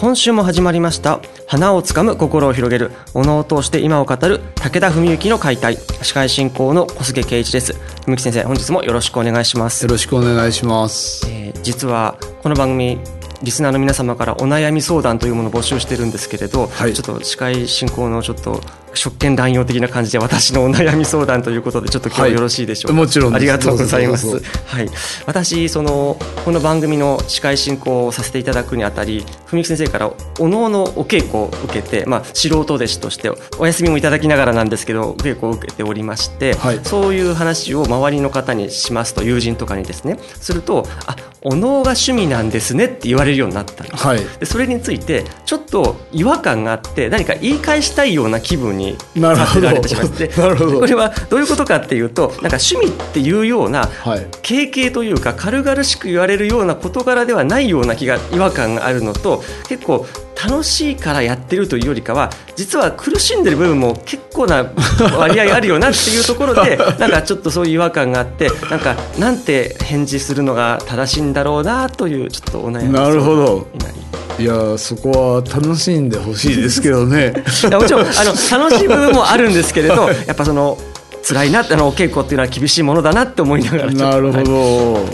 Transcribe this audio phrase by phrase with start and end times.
[0.00, 1.20] 今週も始まりました。
[1.48, 2.92] 花をつかむ心を広げる。
[3.14, 4.38] おのを通して今を語る。
[4.54, 5.76] 武田文幸の解体。
[6.02, 7.74] 司会進行の小菅圭一です。
[8.06, 9.86] 文幸先生本日もよろしくお願いします。
[9.86, 13.00] よろしくお願いします、えー実はこの番組
[13.42, 16.94] リスナーの皆様からお悩み相談というものを募集してるんですけれど、はい。
[16.94, 18.60] ちょっと司会進行のちょっと
[18.98, 24.26] 職権乱用的な感じで私のお悩み相談ということでちょっと今日はよろしいでしょうか、はいもちろんありがとうございます。
[24.66, 24.88] はい、
[25.24, 36.80] 私そのこの番組の司会進行をさせていただくにあたり文木先生からおのおのお稽古を受けて、まあ、素人弟子としてお休みもいただきながらなんですけどお稽古を受けておりまして、はい。
[36.82, 44.20] そういう話を周りの方にしますと友人とかにですねすると「あお能が趣味なんですね」って言われるようになったんですはい。
[44.40, 50.28] でそれについてちょっと違和感があって何か言い返したいような気分になせられてしまって。
[50.36, 50.80] なるほど。
[50.80, 54.26] これはどういうことかっていうとなんか趣味っていうようなはい。
[54.42, 60.06] 軽々というか軽々しく言われるような事柄ではないような気が違和感があるのと結構
[60.44, 64.66] 楽しいからやってるというよりかは実は苦しんでる部分も結構な
[65.18, 73.66] 割合あるよなっていうところで なんかちょっとそういう違和感があってなんかなんて返事するのが正しいんだろうなというちょっとお悩みなるほど。
[74.38, 77.32] いやそこは楽しんでほしいですけどね。
[77.72, 80.78] もちろんあの楽しい部分もあるんですけれどやっぱその
[81.26, 84.44] 辛いなあのお稽古っていうのは厳しいものだなって思いながらなるほはい。
[84.44, 85.04] ど、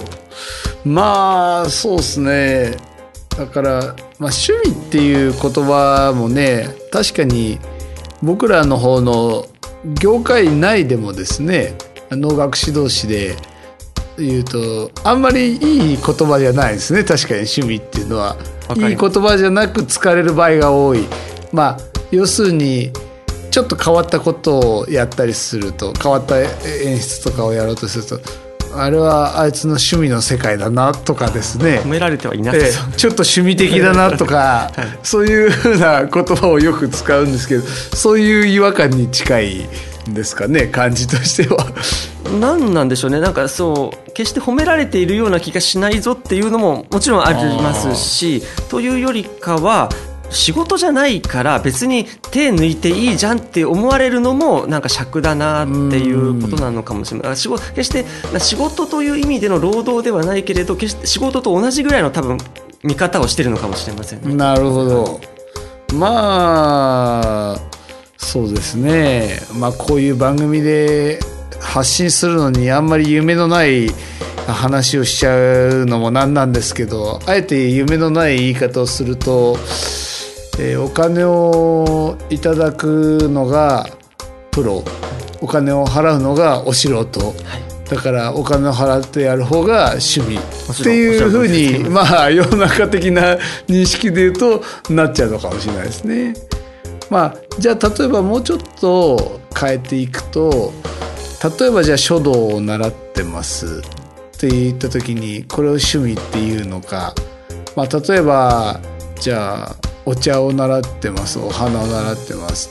[0.84, 2.76] まあそうですね。
[3.38, 7.58] だから、まあ、趣味っていう言葉もね確かに
[8.22, 9.46] 僕らの方の
[10.00, 11.74] 業界内でもですね
[12.10, 13.36] 能楽師同士で
[14.16, 17.04] 言うとあんまりいい言葉じゃないですね。
[17.04, 18.36] 確かに趣味っていうのは。
[18.76, 21.04] いい言葉じゃなく疲れる場合が多い。
[21.52, 21.78] まあ
[22.10, 22.92] 要するに
[23.50, 28.20] ちょっと変わったことをやったりすると変わった演出とかをやろうとすると
[28.76, 31.80] あれはあいつの趣味の世界だなとかですね。
[31.84, 34.70] 褒められてはいなえさえちょっと趣味的だなとか、
[35.02, 39.68] そういうふうな言葉をよく使うんですけどそういう違和感に近い
[40.08, 41.66] んですかね感じとしては。
[42.40, 43.20] 何なんでしょうね。
[43.20, 49.88] なんかそう決して褒められているような気がしないぞっていうのももちろんありますしというよりかは
[50.34, 58.04] 仕事じゃないから別に手抜いていいじゃんって思われるのもなんか尺だなっていうことなのかもしれない仕事決して
[58.38, 62.38] 仕事という意味での労働ではないけれど決して仕事と同じぐらいの多分
[62.82, 64.34] 見方をしてるのかもしれませんね。
[64.34, 65.20] なるほど。
[65.94, 67.60] まあ
[68.18, 69.40] そうですね。
[69.58, 71.18] まあこういう番組で
[71.60, 73.88] 発信するのにあんまり夢のない
[74.46, 79.56] 話をしちゃうのもなんなんですけどあえて夢のない言い方をすると、
[80.58, 83.86] えーお金をいただくのが
[84.50, 84.84] プロ。
[85.40, 87.34] お金を払うのがお素人。
[87.90, 90.36] だからお金を払ってやる方が趣味。
[90.36, 93.36] っていうふうにまあ世の中的な
[93.68, 94.62] 認識で言うと
[94.92, 96.34] なっちゃうのかもしれないですね。
[97.10, 100.72] まあじゃあ例えばもうちょっと変えていくと
[101.58, 103.82] 例えばじゃあ書道を習ってます。
[104.36, 107.14] って言った時にこれを趣味っていうのか、
[107.76, 108.80] まあ、例えば
[109.20, 109.76] じゃあ
[110.06, 112.70] お茶を習ってますお花を習ってます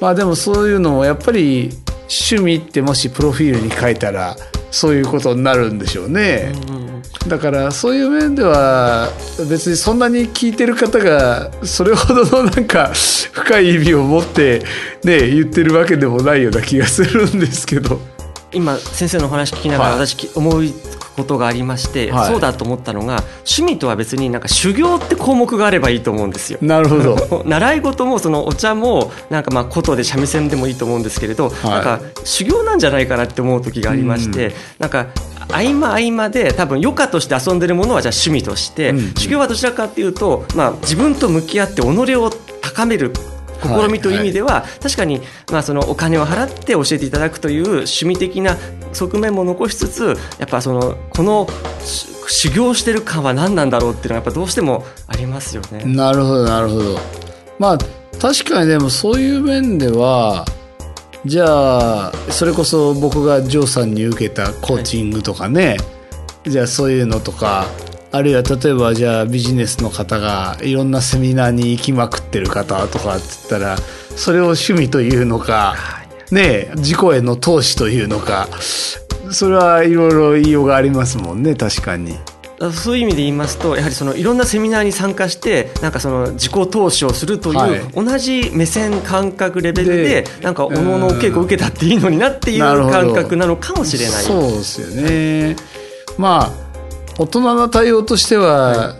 [0.00, 1.70] まあでもそういうのもやっぱり
[2.08, 4.36] 趣味ってもしプロフィールに書いたら
[4.70, 6.52] そういうことになるんでしょうね。
[7.28, 9.08] だからそういう面では
[9.48, 12.92] 別にそんなに聞いてる方がそれほどのなんか
[13.32, 14.62] 深い意味を持って
[15.02, 18.00] ね言ってるわけでもないような気がするんですけど。
[18.52, 20.64] 今先生のお話聞きながらはい私き思う
[21.16, 26.58] ことがありまして、はいそうだと思ったのが趣味とは別になんか修行って項目があればいいと思うんですよ。
[26.60, 27.44] なるほど。
[27.46, 35.06] 習い事もそのお茶もなんかまあ琴で三味線でもいいと思うんですけれど、はいなんか修行なんじゃないかなって思う時がありまして、なんか
[35.48, 41.86] 合間合間で多分余暇として遊んでるものはじゃあ趣味として、うん修行はどちらかっていうと、まあ、自分と向き合って己
[42.16, 42.30] を
[42.60, 43.12] 高める
[43.62, 45.20] 試みという意味では、確かに
[45.50, 48.56] まあそのお金を払って教えていただくという趣味的な
[48.92, 51.46] 側面も残しつつやっぱそのこの
[52.28, 55.84] 修行してる感は何なんだろうっていうのはやっぱどうしてもありますよね。
[55.84, 56.98] なるほどなるほど。
[57.58, 57.78] まあ
[58.20, 60.44] 確かにでもそういう面では
[61.24, 65.74] じゃあそれこそ僕がジョーさんに受けたコーチングとかね、は
[66.46, 67.66] い、じゃあそういうのとか
[68.16, 73.76] あるいは例えばじゃあビジネスの方がいろんなセミナーに行きまくってる方とかっつったら
[74.16, 75.76] それを趣味というのか、
[76.30, 78.48] ね自己への投資というのか
[79.30, 82.16] それはいろいろ言いようがありますもんね確かに。
[82.72, 95.56] そういう意味で言いますとやはりそのいろんなセミナーに参加してなんかその自己投資をするという、はい、同じ目線感覚レベルでなんかおのおの稽古受けたっていいのになっていう感覚なのかもしれないそうですよね。
[96.16, 96.65] まあ
[97.18, 98.94] 大人な対応としては、は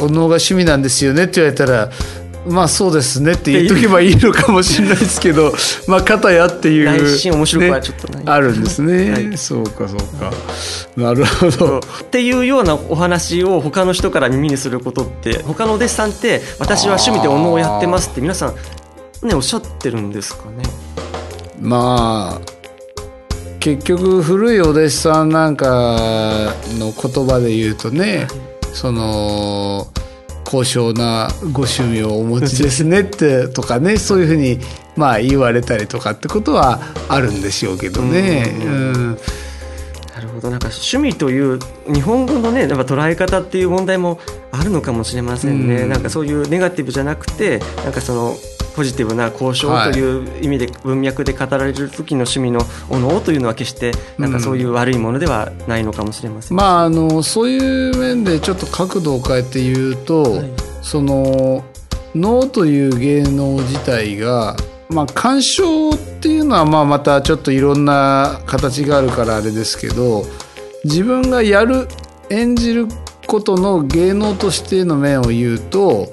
[0.00, 1.90] い、お能が趣味なんですよねって言われたら
[2.46, 5.52] まあそうですねって言っとけばいいのかもしれないですけど
[5.86, 10.32] まあ片やっていう、内心面白くはちょっとない、あるんですね、はい、そうかそうか。
[10.96, 11.78] なるほど。
[11.78, 18.52] っていうようなお話を他の人から耳にすることって他のお弟子さんって私は趣味でお能をやってますって皆さ
[19.22, 20.64] んねおっしゃってるんですかね？
[21.60, 22.51] まあ
[23.62, 25.96] 結局古いお弟子さんなんか
[26.80, 28.26] の言葉で言うとね、
[28.74, 29.86] その
[30.42, 34.58] 高尚なご趣味をお持ちですねってとかねそういうふうに
[34.96, 38.52] まあ言われたりとかってことはあるんでしょうけどね。
[38.64, 40.50] うん、なるほど。
[40.50, 44.18] なんか趣味という日本語のねやっぱ捉え方っていう問題も
[44.50, 48.34] あるのかもしれませんね、うん、なんかそういうネガティブじゃなくてなんかその
[48.74, 60.50] ポジティブな交渉という意味で文脈で語られる時の趣味のおのというのは決してなんかそういう悪いものではないのかもしれません、うん、まああのそういう面でちょっと角度を変えて言うと、はい、
[60.82, 61.64] その
[62.14, 64.56] 能という芸能自体が
[64.92, 70.24] まあ、鑑賞っていうのはまあまたちょっといろんな形があるからあれですけど
[70.84, 71.88] 自分がやる
[72.28, 72.88] 演じる
[73.26, 76.12] ことの芸能としての面を言うと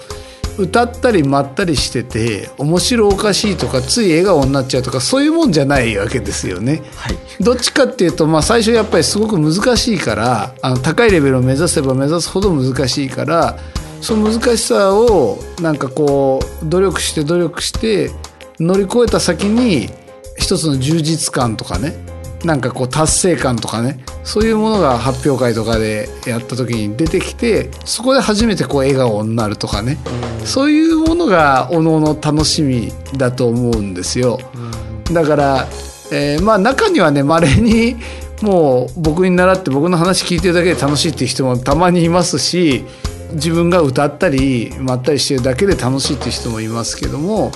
[0.59, 6.81] 歌ったりまったりしてて面白おかしいとかつい笑顔になっちゃうとかそういうもんじゃないわけですよね。
[6.95, 13.57] はい、どっちかっていうと、まあ、最初やっぱりすごく難しいからあの高いレベルを目指せば目指すほど難しいから
[14.01, 18.11] その難しさをなんかこう努力して努力して
[18.59, 19.89] 乗り越えた先に
[20.37, 21.95] 一つの充実感とかね
[22.43, 29.97] なんかこう達成感とかねそういうものが発表会とかでやった時に出てきてそこで初めてこう笑顔になるとかね、
[30.39, 34.39] うん、そういうものがおのおの楽しみだと思うんですよ。
[35.07, 35.67] うん、だから、
[36.11, 37.97] えー、まあ中にはねまれに
[38.41, 42.85] もう僕に習って僕の話聞いてるだけで楽しいっていう人もたまにいますし
[43.33, 47.51] 自分が歌ったりまったりしてるだけで楽しいっていう人もいますけども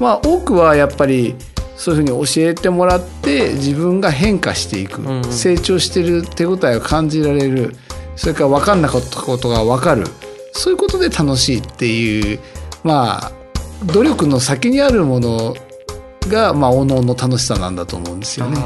[0.00, 1.36] まあ多くはやっぱり
[1.76, 7.76] そういうふうに教えてもらって自分が変化していく、うんうん、成長してる手応えを感じられる
[8.16, 10.06] それから分かんなかったことが分かる。
[10.52, 12.40] そういうことで楽しいっていう
[12.82, 13.32] まあ
[13.84, 15.54] 努力の先にあるもの
[16.28, 18.58] がまあおのおの楽しさなんだと思うんですよね。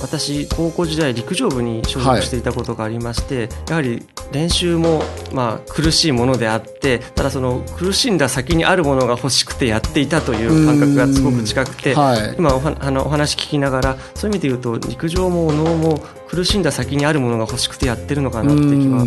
[0.00, 5.02] 私高校時代陸上部に所属していたことがありまして、はい、やはり練習も
[5.32, 19.06] まあ苦しいものであってただその苦しんだ先にあるものが欲しくてやっていたという感覚がすごく近くて、はい、今おはあのお話聞きながらそういう意味で言うと陸上も脳も苦しんだ先にあるものが欲しくてやってるのかなって気は。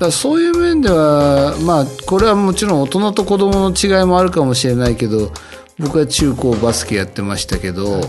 [0.00, 5.30] だそういう面では、まあ、これはもちろん大人と子どもの違いもあるかもしれないけど
[5.78, 8.04] 僕は中高バスケやってましたけど、はい。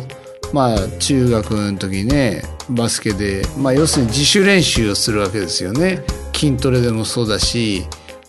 [0.53, 6.03] まあ中学の時ねバスケで、まあ、要するに自主練習をするわけですよね
[6.33, 7.83] 筋トレでもそうだし、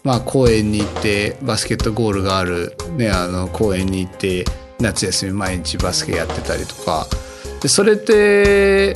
[0.05, 4.45] まあ、公園に行ってバスケットゴールがある、ね、あの公園に行って
[4.79, 7.07] 夏休み毎日バスケやってたりとか
[7.61, 8.95] でそれって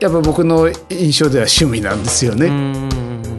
[0.00, 2.48] やっぱ僕の印象では趣味なんですよね。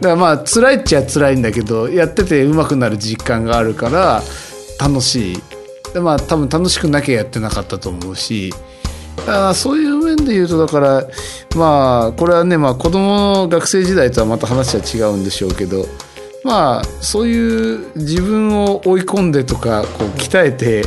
[0.00, 4.22] からまあ辛いっちゃ辛いんだけどやってて上手くなる実感があるから
[4.80, 5.36] 楽しい。
[5.92, 8.52] でまあ多分楽しくなきゃやってなかったと思うし
[9.26, 11.04] あそういう面で言うとだから
[11.56, 15.86] まあこれはね、まあ、子供の学生時代とはまた話は違うんでしょうけど
[16.42, 20.82] まあそういう自分を追い込んでとかこう鍛えて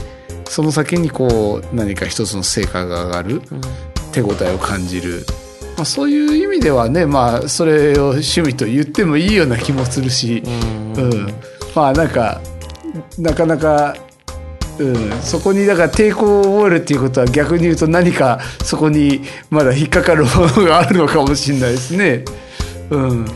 [0.46, 3.41] その先にこう何か一つの成果が上がる
[4.12, 5.25] 手応えを感じる、
[5.75, 10.50] まあ、そういう意味ではねまあそれを趣味と言ってもいいような気もするし、う
[11.01, 11.34] ん、
[11.75, 12.39] まあなんか
[13.17, 13.96] なかなか
[14.79, 22.24] うん、そこにだから抵抗を覚えるっていうことは逆に言うと何かそこにまだ引っかかるものがあるのかもしれないですね。
[22.89, 23.34] うん、難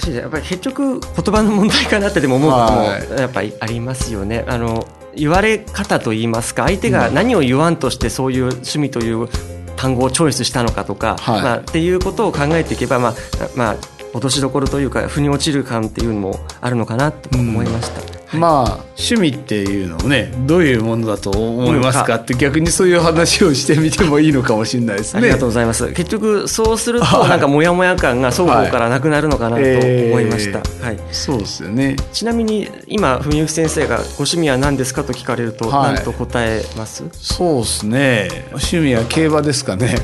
[0.00, 2.82] しいやっぱり結局言葉の問題かなってでも思うことも
[3.18, 4.44] やっぱりありますよね。
[4.46, 9.28] あの言われ方といいますか相手が何を言わんとしてそういう趣味という
[9.76, 11.42] 単語をチョイスしたのかとか、はい。
[11.42, 13.14] まあ、っていうことを考えていけば、まあ
[13.54, 13.76] まあ、
[14.12, 18.00] 落としどころというか腑に落ちる感っていうのもあるのかなと思いました。
[18.00, 22.16] はいまあ趣味っていうのをねどういうものだと思いますか？
[22.16, 25.20] って逆にそういう話をしてみてもいいのかもしれないですね。
[25.20, 25.86] ありがとうございます。
[25.92, 30.60] 結局そうするとはいなんかモヤモヤ感が双方からなくなるのかなと思いました。
[30.84, 30.98] はい。
[31.12, 31.96] そうですよね。
[32.12, 35.04] ちなみに今文幸先生がご趣味は何ですか？
[35.04, 37.04] と聞かれるとはい何と答えます？
[37.12, 38.28] そうですね。
[38.50, 39.96] 趣味は競馬ですかね。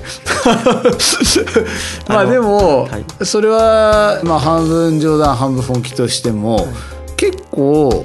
[2.08, 6.66] まあでも、はいそれはまあ半分冗談半分本気としても、
[7.16, 8.04] 結構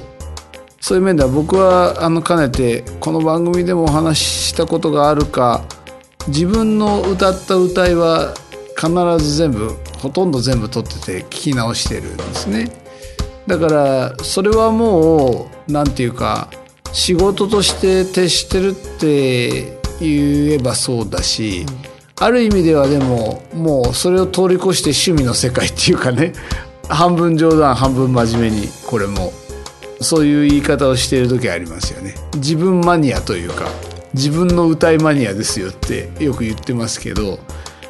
[0.80, 5.64] そういう面では僕はあのかねてこの番組でもお話ししたことがあるか
[6.28, 8.34] 自分の歌った歌いは
[8.76, 8.90] 必
[9.24, 12.70] ず全部ほとんど全部撮ってて聞き直してるんですね。
[13.46, 16.48] だからそれはもうなんていうか
[16.92, 21.66] 仕事として徹してるって言えばそうだし、
[22.20, 26.32] ある意味ではでももうそれを通り越して趣味の世界っていうかね
[26.88, 29.32] 半分冗談半分真面目にこれも
[30.00, 32.14] そういう言い方をしている時ありますよね。
[32.36, 33.68] 自分マニアというか
[34.14, 37.38] 自分の歌いマニアですよってよく言ってますけど、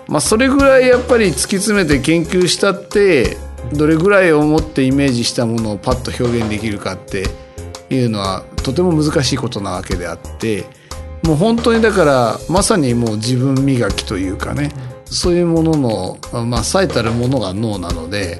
[0.08, 3.36] まあ、それぐらいやっぱり突き詰めて研究したって
[3.72, 7.26] どれぐらい思ってイメージしたものをパッと表現できるかって
[7.90, 10.64] いうのはとても難しいことなわけであって
[11.22, 14.70] もう本当にだからまさにもう自分磨きというかね
[15.04, 18.38] そういうものの、まあ、最たるものが脳なので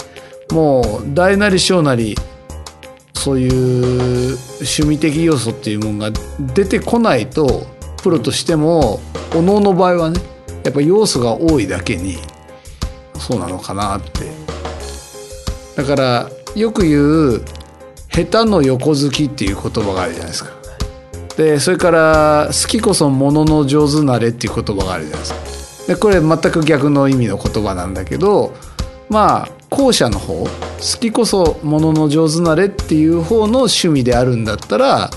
[0.50, 2.16] もう大なり小なり
[3.18, 6.18] そういう趣味的要素っていうものが
[6.54, 7.66] 出てこないと
[8.02, 9.00] プロとしても
[9.34, 10.20] おのの場合はね
[10.64, 12.16] やっぱ要素が多いだけに
[13.18, 14.30] そうなのかなって。
[15.76, 17.42] だからよく言う
[18.08, 20.50] 下手の横好きっていう言葉があるじゃないですか。
[21.36, 25.92] でそれから好きこそものの上手なれっていう言葉があるじゃないですか。
[25.94, 28.54] でこれ全く逆の意味の言葉なんだけど
[29.08, 30.44] まあ後者の方
[30.78, 35.10] 好きこそものの上手なれっていう方の趣味であるんだったら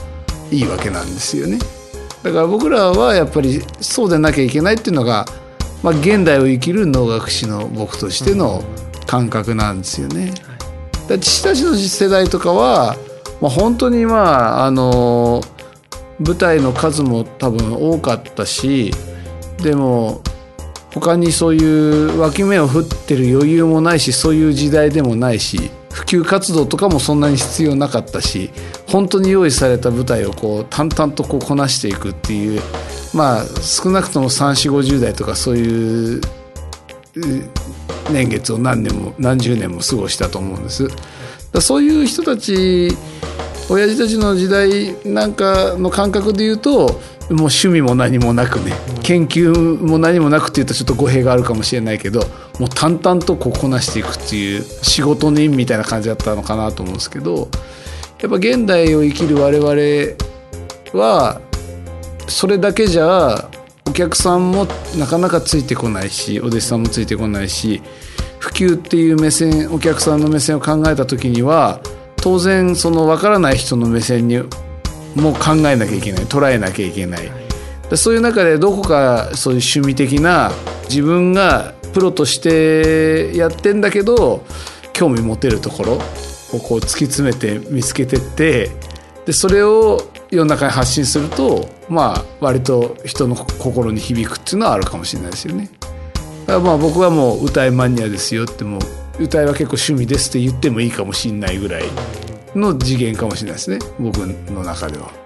[0.52, 1.60] いいわけなんですよね
[2.24, 5.26] だから僕らはやっぱりそうでなきゃいけないっていうのが、
[5.84, 8.64] まあ、現代を生きる能楽師の僕としての
[9.08, 10.34] 感覚なんですよね。
[11.08, 12.96] だ父たちの世代とかは、
[13.42, 15.42] まあ、本当にまああの
[16.20, 18.94] 舞台の数も多分多かったし
[19.62, 20.22] でも
[20.94, 28.50] 他にそういう脇目を振ってる余裕もないしそういう時代でもないし普及活動とかもそんなに必要なかったし
[28.88, 32.62] 本当に用意された舞台をこう淡々とこうこなしていくっていう
[33.14, 36.22] まあ少なくとも3 4 5 0代とかそういう
[38.12, 40.88] 年月を何年も何十年も過ごしたと思うんです。
[41.60, 42.96] そういう人たち
[43.70, 48.74] 親父たちの時代なんかの感覚で言うともう趣味も何もなくね。
[49.04, 52.22] 研究も何もなくって言うとちょっと語弊があるかもしれないけど
[52.60, 57.50] もう淡々とこうこなしていくっていう仕事人みたいな感じだったのかなと思うんですけど
[58.22, 61.42] やっぱ現代を生きる我々は
[62.28, 63.50] それだけじゃ
[63.88, 67.82] お客さんもなかなかついてこないしお弟子さんもついてこないし
[68.40, 71.82] 普及っていう目線お客さんの目線を考えた時には
[72.18, 74.40] 当然その分からない人の目線に
[75.16, 77.30] も考えなきゃいけない捉えなきゃいけない
[77.98, 80.52] そういう中でどこかそういう趣味的な
[80.90, 84.46] 自分がプロとしてやってんだけど
[84.94, 88.70] 興味持てるところをこう突き詰めて見つけてって
[89.26, 95.70] でそれを世の中に発信するとまあ割と人の心に響くっていうのはあるかもしれないですよね。
[96.46, 98.80] だからまあ僕はもう歌いマニアですよっても
[99.20, 101.84] う歌いは結構趣味ですって言ってもいいかもしれないぐらい
[102.56, 103.80] の次元かもしれないですね。
[104.00, 105.22] 僕の中では。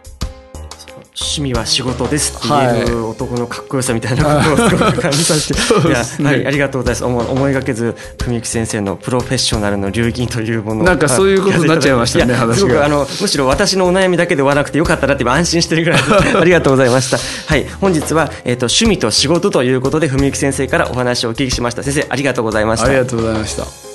[1.18, 7.06] 趣味は仕事ですって言える男のかっこよさみたいなことをすごく感じさせて、そういはい、ありがとうございます。
[7.06, 12.56] 思い思いがけず文幸先生のプロフェッショナルの流儀というものをなんかそういうことになっちゃいましたねや話が。
[12.56, 16.02] すごくあのむしろ私のお悩みだけで終わらなくてよかったなって今安心してるぐらい
[16.36, 17.18] ありがとうございました。
[17.18, 17.66] はい。
[17.80, 21.84] 本日は、えー、と趣味と仕事ということで文幸先生からお話をお聞きしました。
[21.84, 22.88] 先生ありがとうございました。
[22.88, 23.95] ありがとうございました。